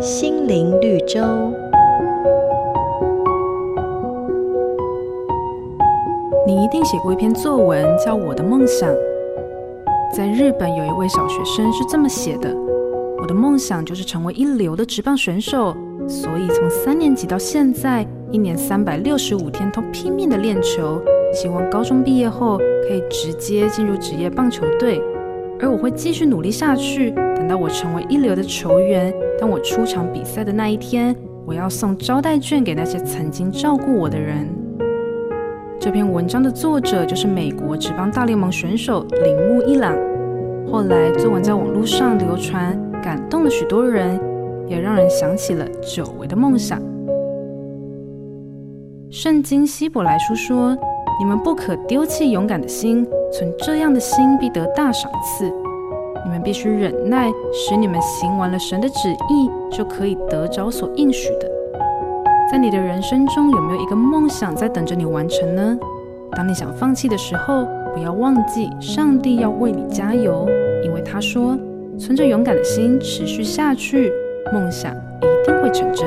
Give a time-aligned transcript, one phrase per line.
[0.00, 1.20] 心灵绿洲。
[6.46, 8.88] 你一定写过一篇作文，叫《我的梦想》。
[10.14, 12.54] 在日本，有一位小学生是这么写的
[13.20, 15.74] ：“我的梦想就是成为一流的职棒选手，
[16.06, 21.02] 所以从三年级到现在，一年三百六十五天都拼命的练球，
[21.32, 25.02] 希望高中毕业后可以直接进入职业棒球队。
[25.60, 31.14] 而我会继续努力下去，等到我成为一流的球员，当我出场比赛的那一天，
[31.46, 34.48] 我要送招待券给那些曾经照顾我的人。”
[35.80, 39.94] 这篇文章的作者就是美国职棒大联盟选手铃木一朗。
[40.70, 44.18] 后来作文在网络上流传，感动了许多人，
[44.66, 46.80] 也让人想起了久违的梦想。
[49.10, 50.76] 圣经希伯来书说
[51.18, 55.44] ：“你们不可丢弃勇敢的心，存这样的心必得大赏赐。
[56.24, 61.50] 你们必须忍耐，使你们行完了神的旨意，就可以得着所应许的。”
[62.50, 65.78] 在你的人生中，有没有一个梦想在等着你完成呢？
[66.32, 70.48] 当你想放弃的时候，不要忘记上帝要为你加油，
[70.84, 71.56] 因为他说
[71.98, 74.10] ：“存着勇敢的心，持续下去，
[74.52, 76.06] 梦想一定会成真。”